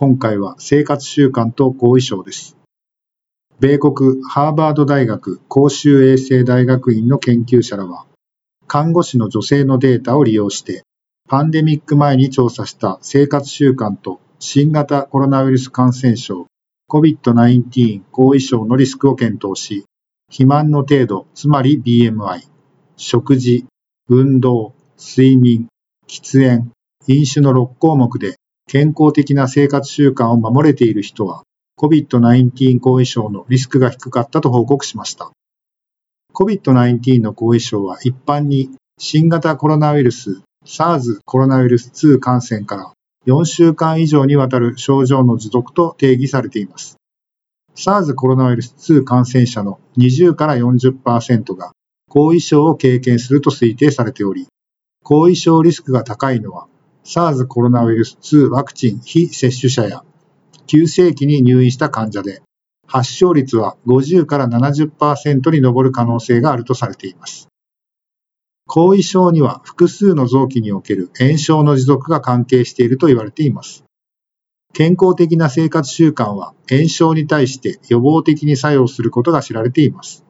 [0.00, 2.56] 今回は生活習慣と後遺症です。
[3.58, 8.06] 米国ハーバード大学公衆衛生大学院の研究者らは、
[8.68, 10.84] 看護師の女性のデータを利用して、
[11.28, 16.46] パンデミック前に調査した生活習慣と新型コロナウイルス感染症
[16.88, 19.84] COVID-19 後遺症のリスクを検討し、
[20.28, 22.42] 肥満の程度、つまり BMI、
[22.96, 23.66] 食事、
[24.08, 25.66] 運動、睡眠、
[26.06, 26.70] 喫煙、
[27.08, 28.36] 飲酒の6項目で
[28.68, 31.42] 健康的な生活習慣を守れている人は
[31.78, 35.30] COVID-19 後遺症のリスクが低かったと報告しました。
[36.34, 42.92] COVID-19 の後遺症は一般に新型コロナウイルス SARS コロナウイルス2感染から
[43.26, 46.96] 4週間以上にわたる症状の持続と定義されています。
[47.74, 51.72] SARS コロナウイルス2感染者の20から40%が
[52.08, 54.46] 後遺症を経験すると推定されており、
[55.04, 56.66] 後遺症リスクが高いのは、
[57.04, 60.04] SARS コロナウイルス2ワクチン非接種者や
[60.66, 62.42] 急性期に入院した患者で、
[62.86, 67.48] 発症率は50から70%に上る可能性があるとされています。
[68.66, 73.84] 後遺症には複数の臓器における炎症の持続が関係していると言われています。
[74.74, 80.24] 健康的な生活習慣は炎症に対して予防的に作用することが知られています。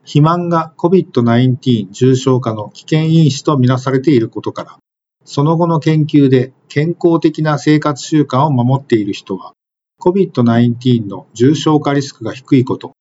[0.00, 4.78] 肥満が COVID-19 重症化の危険因子とみなされていることから、
[5.26, 9.54] その後の研究で健康的な生活習慣を守っている人は、
[10.00, 12.92] COVID-19 の重症化リスクが低いこと、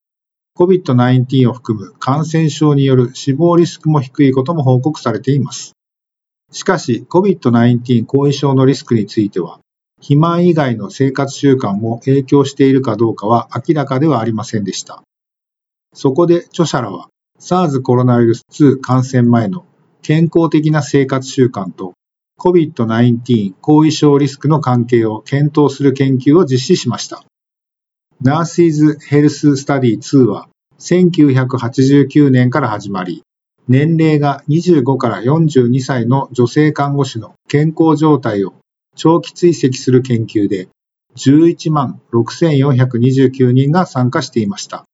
[0.57, 5.73] COVID-19 を含む感染症による死亡リスクも低いことも報告されています。
[6.51, 9.59] しかし、COVID-19 後遺症のリスクについては、
[9.97, 15.03] 肥満以外の生活習慣も影響しているかどうかは明らかではありませんでした。
[15.93, 17.09] そこで著者らは
[17.39, 19.65] SARS コロナウイルス2感染前の
[20.01, 21.93] 健康的な生活習慣と
[22.39, 27.23] COVID-19 後遺症リスクの関係を検討する研究を実施しました。
[28.23, 30.47] Nurses Health Study 2は
[30.79, 33.23] 1989年から始まり、
[33.67, 38.53] 年齢が25から42歳の女性看護師の健康状態を
[38.95, 40.67] 長期追跡する研究で、
[41.17, 44.85] 11万6429人が参加していました。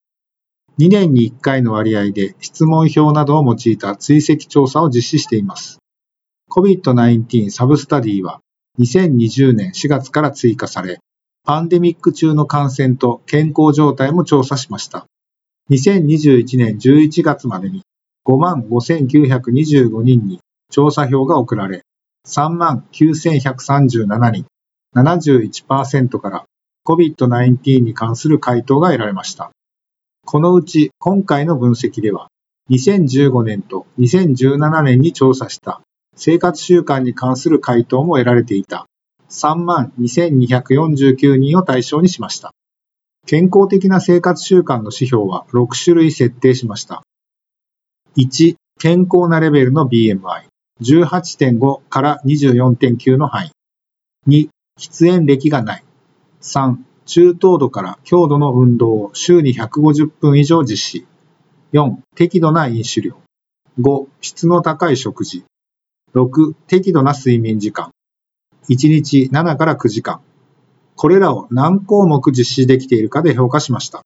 [0.80, 5.81] 2年に1回の割合で質問票などを用いた追跡調査を実施しています。
[6.52, 8.42] COVID-19 サブスタディは
[8.78, 11.00] 2020年4月から追加され、
[11.46, 15.06] パンデミック中の感染と健康状態も調査しました。
[15.70, 17.84] 2021年11月までに
[18.28, 21.84] 5万5925人に調査票が送られ、
[22.28, 24.46] 3万9137人、
[24.94, 26.46] 71%から
[26.86, 29.52] COVID-19 に関する回答が得られました。
[30.26, 32.28] このうち今回の分析では、
[32.72, 35.82] 2015年と2017年に調査した
[36.24, 38.86] 生活習慣に関する回答も得られていた
[39.32, 42.54] 3万2249人を対象にしました。
[43.26, 47.02] 健康的な生活習慣の指標は6種類設定しました。
[48.18, 50.44] 1、健康なレベルの BMI。
[50.84, 53.52] 18.5から24.9の範囲。
[54.28, 54.50] 2、
[54.80, 55.84] 喫煙歴がない。
[56.44, 56.76] 3、
[57.08, 61.08] 中等度から強度の運動を週に150分以上実施。
[61.74, 63.18] 4、適度な飲酒量。
[63.80, 65.46] 5、質の高い食事。
[66.14, 67.92] 6、適度な睡眠時間。
[68.70, 70.22] 1日7から9時間。
[70.96, 74.02] これらを何項目実施できているかで評価しました。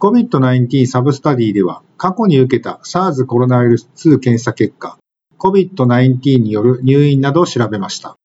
[0.00, 4.98] COVID-19 サブスタディでは過去に受けた SARS コロナウイルス2検査結果、
[5.38, 8.16] COVID-19 による入院などを調べました。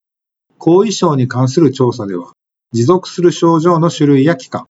[0.58, 2.32] 後遺症に関する調査では、
[2.72, 4.66] 持続する症状の種類や期間、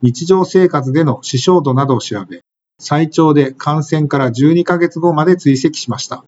[0.00, 2.40] 日常生活での死傷度などを調べ、
[2.80, 6.24] 最長で感染から12ヶ月後まで追跡しました。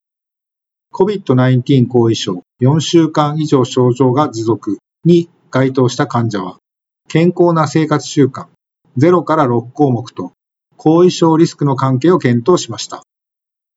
[0.92, 6.58] COVID-19 後遺症4週間以上症状が持続に該当した患者は、
[7.08, 8.46] 健康な生活習慣
[8.98, 10.32] 0から6項目と
[10.76, 13.02] 後遺症リスクの関係を検討しました。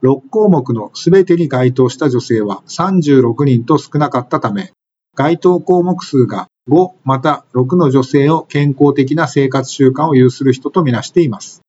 [0.03, 4.71] 6項目のすべてに該当した女性は36人と少なかったため、
[5.15, 11.62] 該当項目数が5また6の女性を健康的な生活習慣を有する人とみなしています。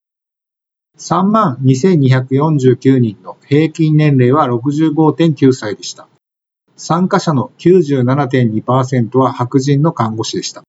[0.99, 6.09] 3万2249人の平均年齢は65.9歳でした。
[6.77, 10.63] 参加者の97.2%は白人の看護師でした。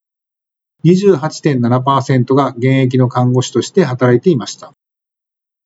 [0.84, 4.74] 28.7%が現役の看護師として働いていました。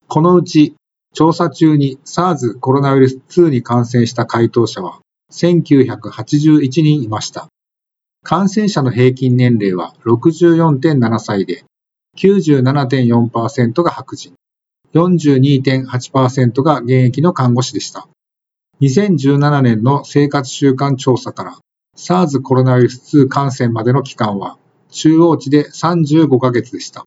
[0.08, 0.74] このうち、
[1.14, 5.00] 調査中に SARS コロナウイルス2に感染した回答者は
[5.32, 7.48] 1981人いました。
[8.22, 11.64] 感染者の平均年齢は64.7歳で、
[12.18, 14.34] 97.4%が白人、
[14.94, 18.08] 42.8%が現役の看護師でした。
[18.80, 21.58] 2017年の生活習慣調査から
[21.96, 24.56] SARS コロナウイルス2感染までの期間は
[24.90, 27.04] 中央値で35ヶ月でした。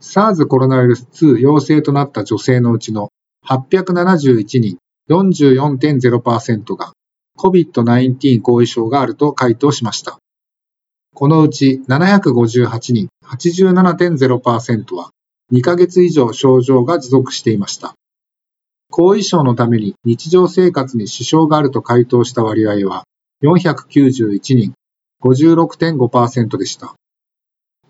[0.00, 3.08] SARS コロナウイルス2陽性となった女性のうちの
[3.46, 4.76] 871人
[5.08, 6.92] 44.0%が
[7.38, 10.18] COVID-19 後遺症があると回答しました。
[11.14, 15.10] このうち758人87.0%は
[15.52, 17.94] 2ヶ月以上症状が持続していました。
[18.90, 23.04] 後遺症のために日常生活に支障があると回答した割合は
[23.42, 24.74] 491人
[25.22, 26.94] 56.5%でした。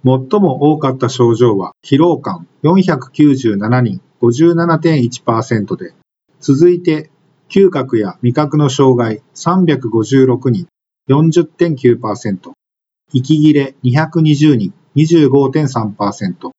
[0.04, 5.94] 最も多かった症状は疲労感497人57.1%で、
[6.40, 7.10] 続いて
[7.48, 10.66] 嗅覚や味覚の障害356人
[11.08, 12.52] 40.9%、
[13.12, 16.50] 息切れ220人25.3%、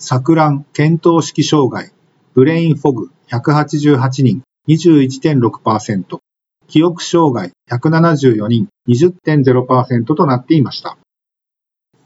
[0.00, 1.92] 錯乱検討式障害
[2.32, 6.20] ブレインフォグ188人21.6%、
[6.68, 10.96] 記憶障害174人20.0%となっていました。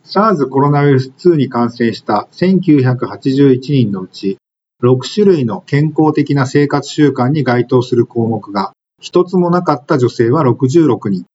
[0.04, 4.38] SARS コロナウイルス2に感染した1981人のうち、
[4.82, 11.26] 6種類の健康的な生活習慣に該当する項目が一つもなかった女性は66人、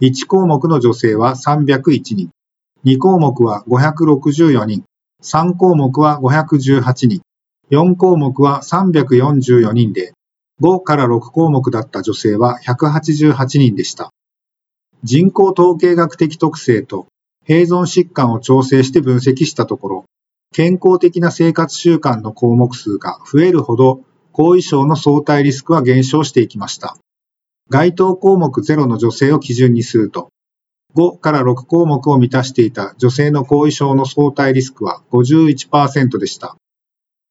[0.00, 2.30] 1項目の女性は301人、
[2.84, 4.84] 2項目は564人、
[5.24, 7.22] 3項目は518人、
[7.70, 10.12] 4項目は344人で、
[10.60, 14.10] 5から6項目だった女性は188人でした。
[15.02, 17.06] 人口統計学的特性と
[17.48, 20.04] 併存疾患を調整して分析したところ、
[20.52, 26.98] 健康的な生活習慣の項目数が増えるほど、後遺症の相対リスクは減少していきました。
[27.70, 30.28] 該当項目0の女性を基準にすると、
[30.94, 36.56] 5から6項目を満たしていた女性の後遺症の相対リスクは51%でした。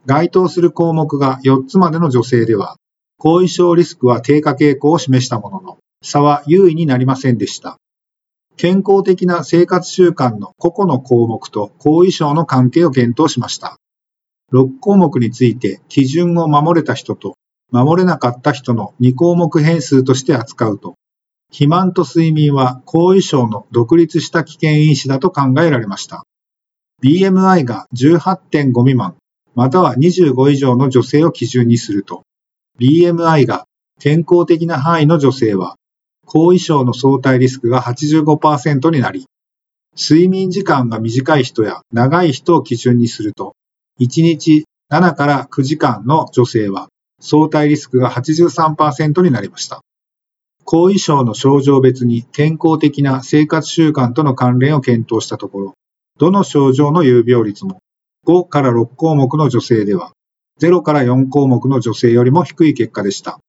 [0.05, 2.75] 該当する項目が4つまでの女性では、
[3.17, 7.77] 後遺症リスクは低下傾向を示したものの、差は優位になりませんでした。
[8.57, 13.77] 健康的な生活習慣の個々の項目と後遺症の関係を検討しました。
[14.51, 17.37] 6項目について基準を守れた人と
[17.71, 20.95] 守れなかった人の2項目変数として扱うと、
[21.53, 26.23] 肥満と睡眠は後遺症の独立した危険因子だと考えられました。
[27.03, 29.17] BMI が18.5未満、
[29.53, 32.23] または25以上の女性を基準にすると、
[32.79, 33.67] BMI が
[33.99, 35.75] 健康的な範囲の女性は
[36.25, 39.27] 後遺症の相対リスクが85%になり、
[39.95, 43.55] 睡眠時間が短い人や長い人を基準にすると、
[44.01, 46.87] 1日7から9時間の女性は
[47.21, 49.83] 相対リスクが83%になりました。
[50.65, 55.73] 後遺症の症状別に健康的な生活習慣との関連を検討したところ、
[56.17, 57.79] どの症状の有病率も
[58.25, 60.13] 5から6項目の女性では
[60.61, 63.39] 0から4項目の女性よりも低い結果でした。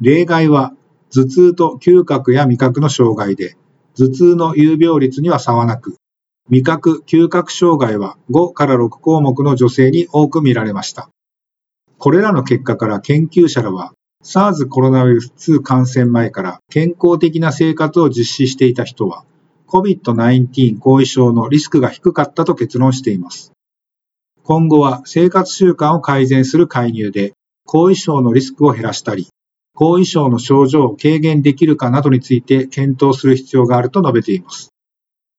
[0.00, 0.74] 例外は
[1.12, 3.56] 頭痛と嗅覚や味覚の障害で、
[3.96, 5.96] 頭痛の有病率には差はなく、
[6.50, 11.08] 味覚、嗅覚障害は5から6項目の女性に多く見られました。
[11.98, 19.24] これらの結果から研究者らは、SARS コロナウイルス2感染前から健康的な生活を実施していた人は、
[19.68, 23.52] COVID-19 後遺症のリスクが低かったと結論しています。
[24.42, 27.34] 今後は生活習慣を改善する介入で、
[27.66, 29.28] 後遺症のリスクを減らしたり、
[29.74, 34.70] 後遺症の症状を軽減できるかなどについて検討する必要があると述べています。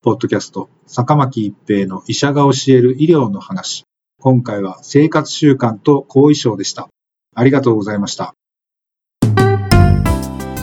[0.04, 3.84] ポッドキャスト、坂巻一平の医者が教える医療の話。
[4.20, 6.88] 今回は生活習慣と後遺症でした。
[7.34, 8.36] ありがとうございました。